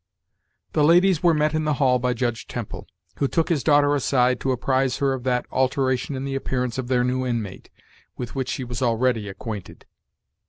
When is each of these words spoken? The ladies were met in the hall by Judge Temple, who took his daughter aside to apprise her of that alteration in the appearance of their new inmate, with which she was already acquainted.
The 0.73 0.83
ladies 0.83 1.21
were 1.21 1.35
met 1.35 1.53
in 1.53 1.63
the 1.65 1.75
hall 1.75 1.99
by 1.99 2.15
Judge 2.15 2.47
Temple, 2.47 2.87
who 3.17 3.27
took 3.27 3.49
his 3.49 3.63
daughter 3.63 3.93
aside 3.93 4.39
to 4.39 4.51
apprise 4.51 4.97
her 4.97 5.13
of 5.13 5.21
that 5.25 5.45
alteration 5.51 6.15
in 6.15 6.25
the 6.25 6.33
appearance 6.33 6.79
of 6.79 6.87
their 6.87 7.03
new 7.03 7.23
inmate, 7.23 7.69
with 8.17 8.33
which 8.33 8.49
she 8.49 8.63
was 8.63 8.81
already 8.81 9.29
acquainted. 9.29 9.85